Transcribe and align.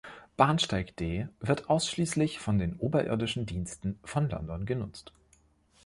Bahnsteig 0.35 0.95
D 0.95 1.27
wird 1.41 1.69
ausschließlich 1.69 2.39
von 2.39 2.57
den 2.57 2.75
oberirdischen 2.75 3.45
Diensten 3.45 3.99
von 4.03 4.29
London 4.31 4.65
genutzt. 4.65 5.13